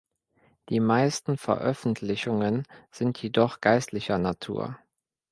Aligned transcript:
Die 0.69 0.79
meisten 0.79 1.37
Veröffentlichungen 1.37 2.65
sind 2.89 3.21
jedoch 3.21 3.61
geistlicher 3.61 4.17
Natur. 4.17 4.79